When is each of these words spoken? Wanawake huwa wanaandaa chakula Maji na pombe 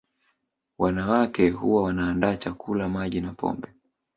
Wanawake 0.77 1.49
huwa 1.49 1.83
wanaandaa 1.83 2.35
chakula 2.35 2.89
Maji 2.89 3.21
na 3.21 3.31
pombe 3.33 3.67